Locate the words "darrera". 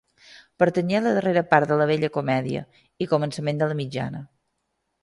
1.17-1.43